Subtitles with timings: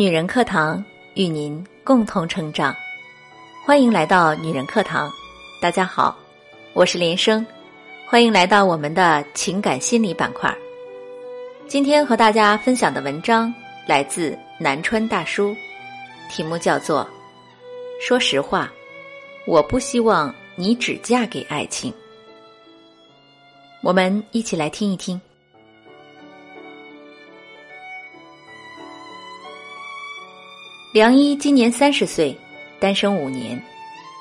[0.00, 0.82] 女人课堂
[1.12, 2.74] 与您共同成长，
[3.66, 5.12] 欢迎来到女人课堂。
[5.60, 6.16] 大家好，
[6.72, 7.46] 我是连生，
[8.08, 10.50] 欢迎来到我们的情感心理板块。
[11.68, 13.52] 今天和大家分享的文章
[13.86, 15.54] 来自南川大叔，
[16.30, 17.06] 题目叫做
[18.02, 18.72] 《说实话，
[19.46, 21.92] 我不希望你只嫁给爱情》。
[23.82, 25.20] 我们一起来听一听。
[30.92, 32.36] 梁一今年三十岁，
[32.80, 33.62] 单身五年，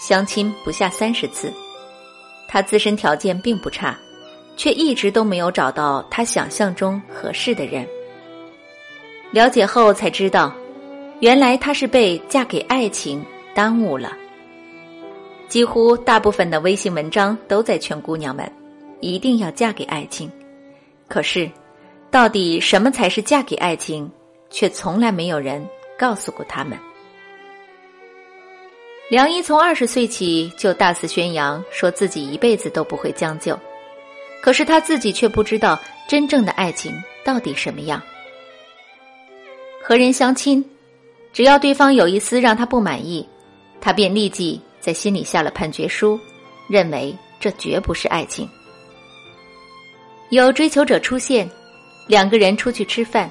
[0.00, 1.52] 相亲不下三十次。
[2.48, 3.94] 他自身条件并不差，
[4.56, 7.86] 却一直都没有找到他想象中合适的人。
[9.30, 10.54] 了解后才知道，
[11.20, 13.22] 原来他是被嫁给爱情
[13.54, 14.16] 耽误了。
[15.48, 18.50] 几乎大部分的微信文章都在劝姑娘们
[19.00, 20.32] 一定要嫁给爱情，
[21.08, 21.46] 可是，
[22.10, 24.10] 到底什么才是嫁给爱情，
[24.48, 25.62] 却从来没有人。
[25.98, 26.78] 告诉过他们，
[29.08, 33.58] 梁一从二十岁起就大肆宣扬，说自己一辈子都不会将就。
[34.42, 36.92] 可是他自己却不知道真正的爱情
[37.24, 38.02] 到底什么样。
[39.82, 40.64] 和人相亲，
[41.32, 43.26] 只要对方有一丝让他不满意，
[43.80, 46.18] 他便立即在心里下了判决书，
[46.68, 48.48] 认为这绝不是爱情。
[50.30, 51.48] 有追求者出现，
[52.08, 53.30] 两个人出去吃饭，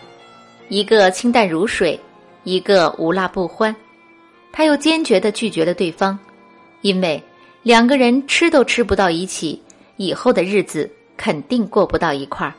[0.69, 1.99] 一个清淡如水。
[2.43, 3.75] 一个无辣不欢，
[4.51, 6.17] 他又坚决的拒绝了对方，
[6.81, 7.21] 因为
[7.61, 9.61] 两个人吃都吃不到一起，
[9.97, 12.53] 以后的日子肯定过不到一块儿。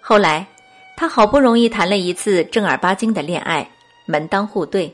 [0.00, 0.46] 后来，
[0.96, 3.68] 他好不容易谈了一次正儿八经的恋爱，
[4.06, 4.92] 门当户对，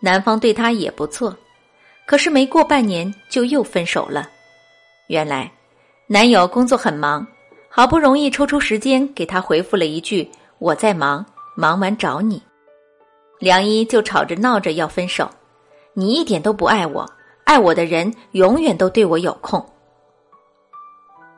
[0.00, 1.36] 男方对他也不错，
[2.06, 4.30] 可是没过半年就又分手了。
[5.08, 5.50] 原来，
[6.06, 7.26] 男友工作很忙，
[7.68, 12.40] 好不容易抽出时间给他回复了一句：“我在忙，忙完找你。”
[13.38, 15.28] 梁一就吵着闹着要分手，
[15.92, 17.06] 你一点都不爱我，
[17.44, 19.64] 爱我的人永远都对我有空。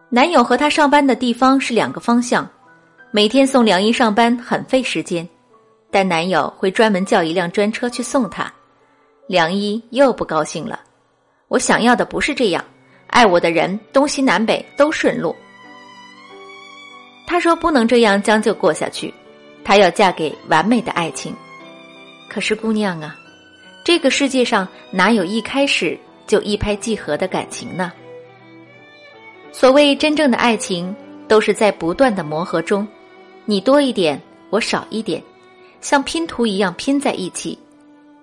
[0.09, 2.49] 男友和他上班的地方是两个方向，
[3.11, 5.29] 每天送梁一上班很费时间，
[5.91, 8.51] 但男友会专门叫一辆专车去送她。
[9.27, 10.81] 梁一又不高兴了，
[11.49, 12.65] 我想要的不是这样，
[13.09, 15.35] 爱我的人东西南北都顺路。
[17.27, 19.13] 他说不能这样将就过下去，
[19.63, 21.37] 他要嫁给完美的爱情。
[22.29, 23.17] 可是姑娘啊，
[23.85, 27.93] 这个世界上哪有一开始就一拍即合的感情呢？
[29.51, 30.95] 所谓真正的爱情，
[31.27, 32.87] 都是在不断的磨合中，
[33.47, 35.23] 你多一点，我少一点，
[35.81, 37.59] 像拼图一样拼在一起，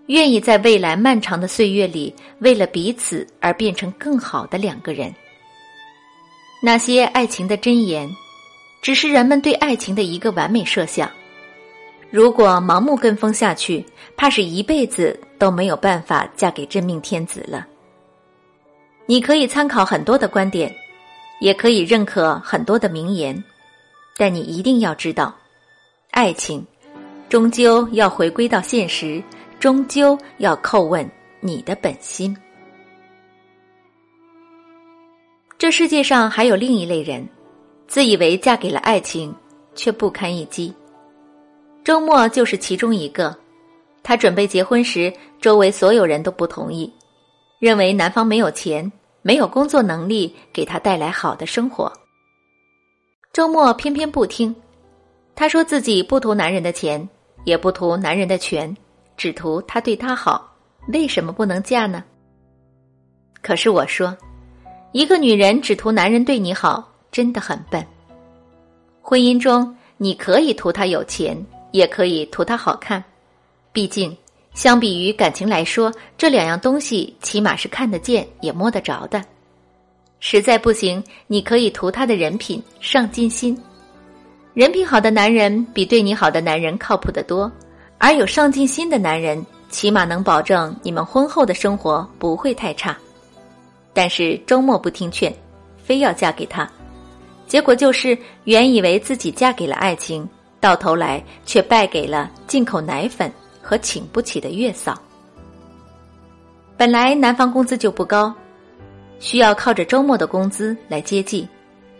[0.05, 5.13] 愿意在未来漫长的岁月里，为了彼此而变成更好的两个人。
[6.61, 8.09] 那些爱情的箴言，
[8.81, 11.09] 只是人们对爱情的一个完美设想。
[12.11, 13.85] 如果盲目跟风下去，
[14.15, 17.67] 怕是一辈子都没有办法嫁给真命天子了。
[19.05, 20.73] 你可以参考很多的观点，
[21.41, 23.43] 也可以认可很多的名言，
[24.17, 25.35] 但你一定要知道，
[26.11, 26.65] 爱情
[27.27, 29.21] 终究要回归到现实，
[29.59, 31.09] 终究要叩问
[31.41, 32.35] 你的本心。
[35.57, 37.27] 这世界上还有另一类人，
[37.87, 39.35] 自以为嫁给了爱情，
[39.73, 40.73] 却不堪一击。
[41.85, 43.37] 周末就是其中一个。
[44.01, 46.91] 他准备结婚时，周围所有人都不同意，
[47.59, 48.91] 认为男方没有钱，
[49.21, 51.93] 没有工作能力给他带来好的生活。
[53.31, 54.55] 周末偏偏不听，
[55.35, 57.07] 他说自己不图男人的钱，
[57.43, 58.75] 也不图男人的权，
[59.15, 60.51] 只图他对他好。
[60.87, 62.03] 为什么不能嫁呢？
[63.43, 64.17] 可是我说，
[64.91, 67.85] 一个女人只图男人对你好，真的很笨。
[69.03, 71.37] 婚姻中，你可以图他有钱。
[71.75, 73.03] 也可以图他好看，
[73.73, 74.15] 毕竟
[74.53, 79.21] 相比于感情来说，这两样东西起码是看得见也摸得着的。
[80.21, 83.61] 实在不行，你可以图他的人品、上进心。
[84.53, 87.51] 人品好的男人比对你好的男人靠谱得多，
[87.97, 92.97] 而有上进心的男人起码能保证你们婚后的生活不会太差。
[93.93, 95.35] 但是周末不听劝，
[95.83, 96.71] 非要嫁给他，
[97.47, 100.25] 结果就是原以为自己嫁给了爱情。
[100.65, 103.31] 到头来却败给了进口奶粉
[103.61, 104.99] 和请不起的月嫂。
[106.75, 108.33] 本来男方工资就不高，
[109.19, 111.47] 需要靠着周末的工资来接济。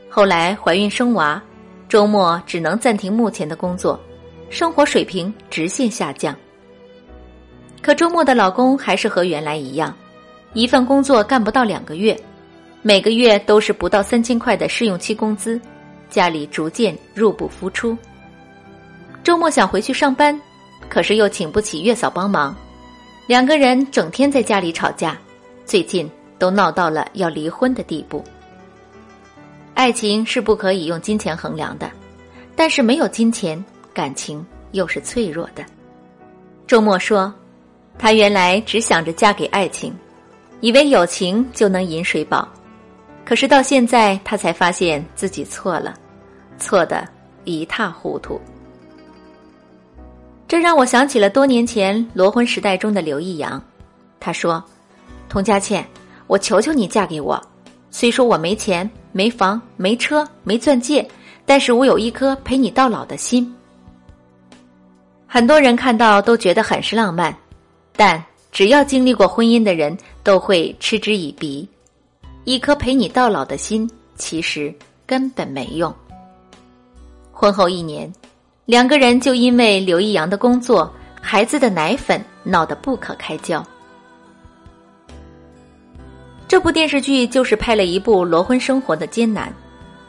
[0.10, 1.40] 后来怀孕生娃，
[1.88, 4.00] 周末只能暂停目前的工作，
[4.50, 6.36] 生活水平直线下降。
[7.84, 9.96] 可周末的老公还是和原来一样，
[10.54, 12.20] 一份工作干不到两个月，
[12.82, 15.62] 每个月都是不到三千块的试用期工资，
[16.10, 17.96] 家里逐渐入不敷出。
[19.26, 20.40] 周末想回去上班，
[20.88, 22.56] 可是又请不起月嫂帮忙，
[23.26, 25.18] 两个人整天在家里吵架，
[25.66, 26.08] 最近
[26.38, 28.24] 都闹到了要离婚的地步。
[29.74, 31.90] 爱情是不可以用金钱衡量的，
[32.56, 35.66] 但是没有金钱，感情又是脆弱的。
[36.68, 37.34] 周末说，
[37.98, 39.92] 她原来只想着嫁给爱情，
[40.62, 42.48] 以为有情就能饮水饱，
[43.26, 45.96] 可是到现在她才发现自己错了，
[46.60, 47.08] 错的
[47.44, 48.40] 一塌糊涂。
[50.48, 53.62] 这让我想起了多年前罗婚时代中的刘易阳，
[54.20, 54.64] 他说
[55.28, 55.86] ：“童佳倩，
[56.28, 57.42] 我求求你嫁给我。
[57.90, 61.08] 虽说我没钱、没房、没车、没钻戒，
[61.46, 63.52] 但是我有一颗陪你到老的心。”
[65.26, 67.36] 很多人看到都觉得很是浪漫，
[67.96, 71.68] 但只要经历过婚姻的人都会嗤之以鼻。
[72.44, 74.74] 一颗陪你到老的心，其实
[75.08, 75.92] 根本没用。
[77.32, 78.14] 婚后一年。
[78.66, 80.92] 两个人就因为刘易阳的工作、
[81.22, 83.64] 孩子的奶粉闹得不可开交。
[86.48, 89.54] 这部电视剧就是拍了一部裸婚生活的艰难，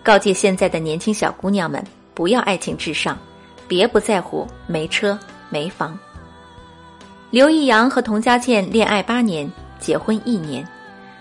[0.03, 3.19] 告诫现在的年轻小姑娘们不要爱情至上，
[3.69, 5.19] 别不在乎没车
[5.51, 5.99] 没房。
[7.31, 10.67] 刘易阳和童佳倩恋爱八年，结婚一年，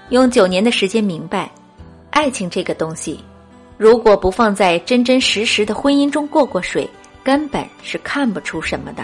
[0.08, 1.52] 用九年的时间明白，
[2.12, 3.20] 爱情这个东西，
[3.78, 6.90] 如果不放在真真实实的婚姻中过过水。
[7.26, 9.04] 根本是看不出什么的。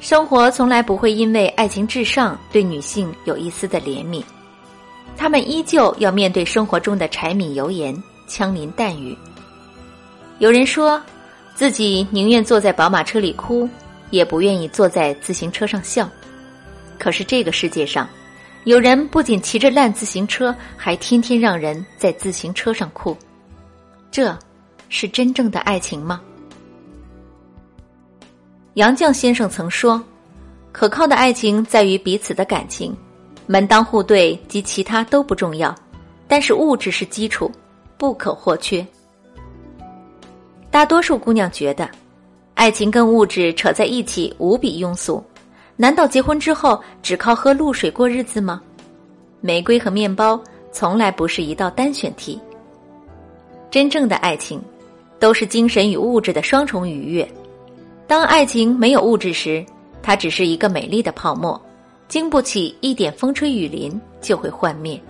[0.00, 4.20] 生活从来不会因为爱情至上对女性有一丝的怜悯，
[5.16, 7.96] 他们依旧要面对生活中的柴米油盐、
[8.26, 9.16] 枪林弹雨。
[10.40, 11.00] 有人说，
[11.54, 13.68] 自己宁愿坐在宝马车里哭，
[14.10, 16.10] 也不愿意坐在自行车上笑。
[16.98, 18.08] 可是这个世界上，
[18.64, 23.16] 有人不仅骑着烂自行车，还天天让人在自行车上哭，
[24.10, 24.36] 这
[24.88, 26.20] 是真正的爱情吗？
[28.74, 30.02] 杨绛先生曾说
[30.72, 32.96] ：“可靠的爱情在于彼此的感情，
[33.46, 35.74] 门当户对及其他都不重要，
[36.26, 37.52] 但是物质是基础，
[37.98, 38.86] 不可或缺。”
[40.72, 41.86] 大多数姑娘觉得，
[42.54, 45.22] 爱情跟物质扯在一起无比庸俗，
[45.76, 48.62] 难道结婚之后只靠喝露水过日子吗？
[49.42, 50.42] 玫瑰和面包
[50.72, 52.40] 从来不是一道单选题。
[53.70, 54.62] 真正的爱情，
[55.18, 57.30] 都是精神与物质的双重愉悦。
[58.12, 59.64] 当爱情没有物质时，
[60.02, 61.58] 它只是一个美丽的泡沫，
[62.08, 65.00] 经不起一点风吹雨淋就会幻灭。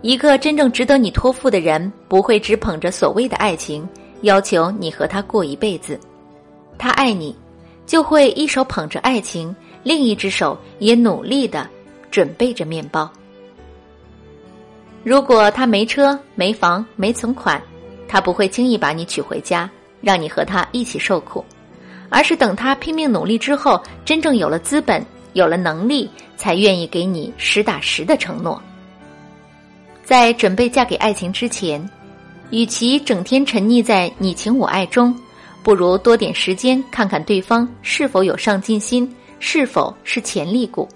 [0.00, 3.86] 一个真正值得你托付的人，不会只捧着所谓的爱情，
[4.22, 6.00] 要求你和他过一辈子。
[6.78, 7.36] 他爱你，
[7.84, 11.68] 就会一手捧着爱情，另一只手也努力的
[12.10, 13.06] 准备着面包。
[15.04, 17.62] 如果他没车、没房、没存款，
[18.08, 19.70] 他不会轻易把你娶回家。
[20.00, 21.44] 让你和他一起受苦，
[22.08, 28.60] 而是等他拼命努力之后，真正有了资本、有了能力，才愿意给你实打实的承诺。
[30.04, 31.88] 在准备嫁给爱情之前，
[32.50, 35.14] 与其整天沉溺在你情我爱中，
[35.62, 40.88] 不如多点时间看看对方是否有上进心，是否是潜力股。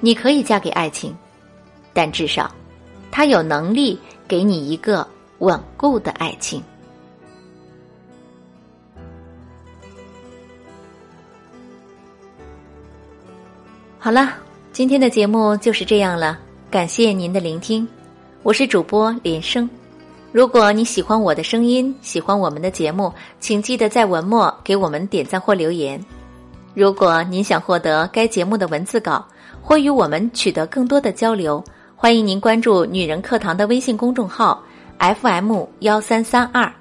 [0.00, 1.14] 你可以嫁给爱情，
[1.92, 2.50] 但至少，
[3.10, 3.98] 他有能力
[4.28, 5.06] 给你一个
[5.40, 6.62] 稳固的爱情。
[14.06, 14.34] 好了，
[14.72, 16.38] 今天的节目就是这样了，
[16.70, 17.84] 感谢您的聆听，
[18.44, 19.68] 我是主播连生。
[20.30, 26.00] 如果你喜欢我的声音，喜欢我们的节目，请记得在文末给我们点赞或留言。
[26.72, 29.26] 如果您想获得该节目的文字稿，
[29.60, 31.60] 或与我们取得更多的交流，
[31.96, 34.62] 欢迎您关注“女人课堂”的微信公众号
[35.00, 36.72] FM 幺三三二，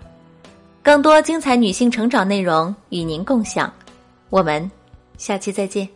[0.84, 3.74] 更多精彩女性成长内容与您共享。
[4.29, 4.70] 我们
[5.17, 5.89] 下期再见。